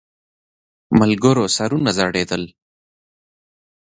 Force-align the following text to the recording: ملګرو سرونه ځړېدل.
ملګرو 0.99 1.45
سرونه 1.55 1.91
ځړېدل. 1.97 2.43